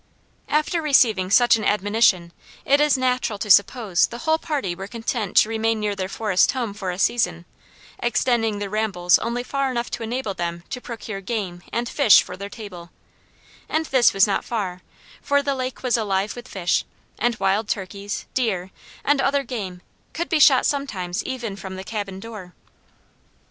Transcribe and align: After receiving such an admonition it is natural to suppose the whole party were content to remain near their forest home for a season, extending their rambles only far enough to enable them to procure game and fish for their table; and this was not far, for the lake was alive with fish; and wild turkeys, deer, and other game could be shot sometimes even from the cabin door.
After 0.49 0.81
receiving 0.81 1.29
such 1.29 1.57
an 1.57 1.63
admonition 1.63 2.33
it 2.65 2.81
is 2.81 2.97
natural 2.97 3.37
to 3.37 3.51
suppose 3.51 4.07
the 4.07 4.17
whole 4.17 4.39
party 4.39 4.73
were 4.73 4.87
content 4.87 5.37
to 5.37 5.49
remain 5.49 5.79
near 5.79 5.95
their 5.95 6.09
forest 6.09 6.53
home 6.53 6.73
for 6.73 6.89
a 6.89 6.97
season, 6.97 7.45
extending 7.99 8.57
their 8.57 8.67
rambles 8.71 9.19
only 9.19 9.43
far 9.43 9.69
enough 9.69 9.91
to 9.91 10.01
enable 10.01 10.33
them 10.33 10.63
to 10.71 10.81
procure 10.81 11.21
game 11.21 11.61
and 11.71 11.87
fish 11.87 12.23
for 12.23 12.35
their 12.35 12.49
table; 12.49 12.89
and 13.69 13.85
this 13.85 14.11
was 14.11 14.25
not 14.25 14.43
far, 14.43 14.81
for 15.21 15.43
the 15.43 15.53
lake 15.53 15.83
was 15.83 15.97
alive 15.97 16.35
with 16.35 16.47
fish; 16.47 16.83
and 17.19 17.35
wild 17.35 17.67
turkeys, 17.67 18.25
deer, 18.33 18.71
and 19.05 19.21
other 19.21 19.43
game 19.43 19.83
could 20.13 20.29
be 20.29 20.39
shot 20.39 20.65
sometimes 20.65 21.23
even 21.25 21.55
from 21.55 21.75
the 21.75 21.83
cabin 21.83 22.19
door. 22.19 22.55